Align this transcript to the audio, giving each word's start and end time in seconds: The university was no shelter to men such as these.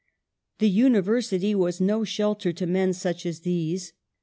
The 0.57 0.67
university 0.67 1.53
was 1.53 1.79
no 1.79 2.03
shelter 2.03 2.51
to 2.51 2.65
men 2.65 2.93
such 2.93 3.23
as 3.23 3.41
these. 3.41 3.93